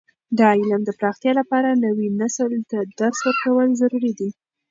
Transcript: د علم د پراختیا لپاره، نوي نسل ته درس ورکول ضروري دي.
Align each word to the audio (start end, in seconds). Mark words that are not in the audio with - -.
د 0.37 0.39
علم 0.59 0.81
د 0.85 0.89
پراختیا 0.99 1.31
لپاره، 1.39 1.79
نوي 1.85 2.07
نسل 2.19 2.49
ته 2.69 2.77
درس 2.99 3.19
ورکول 3.27 3.69
ضروري 3.81 4.11
دي. 4.19 4.29